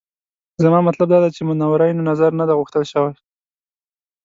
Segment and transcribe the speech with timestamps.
[0.63, 3.13] زما مطلب دا دی چې منورینو نظر نه دی غوښتل شوی.